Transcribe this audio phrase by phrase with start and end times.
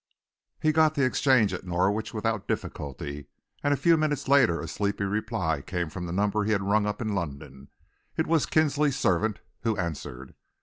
[0.59, 3.27] He got the exchange at Norwich without difficulty,
[3.61, 6.87] and a few minutes later a sleepy reply came from the number he had rung
[6.87, 7.67] up in London.
[8.17, 10.33] It was Kinsley's servant who answered.